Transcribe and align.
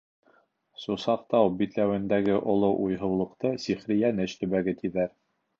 Сусаҡтау 0.85 1.51
битләүендәге 1.59 2.39
оло 2.55 2.71
уйһыулыҡты 2.87 3.55
сихри 3.67 4.03
Йәнеш 4.03 4.39
төбәге 4.41 4.79
тиҙәр. 4.83 5.19